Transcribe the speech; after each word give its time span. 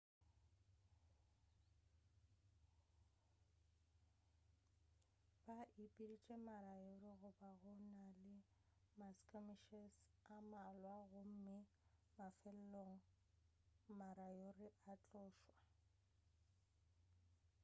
ba 5.45 5.57
ipeditše 5.83 6.35
ma-moriori 6.45 7.01
go 7.21 7.31
ba 7.39 7.51
go 7.61 7.71
na 7.95 8.05
le 8.23 8.35
ma-skirmishes 8.99 9.93
a 10.33 10.35
mmalwa 10.43 10.95
gomme 11.11 11.57
mafelelong 12.17 13.01
ma-moriori 13.99 14.67
a 14.91 14.93
tlošwa 15.05 15.55